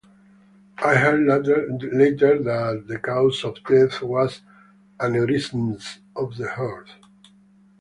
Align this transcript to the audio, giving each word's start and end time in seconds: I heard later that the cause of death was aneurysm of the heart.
I 0.79 0.95
heard 0.95 1.27
later 1.93 2.41
that 2.41 2.85
the 2.87 2.97
cause 2.97 3.43
of 3.43 3.63
death 3.65 4.01
was 4.01 4.41
aneurysm 4.99 5.79
of 6.15 6.37
the 6.37 6.49
heart. 6.49 6.89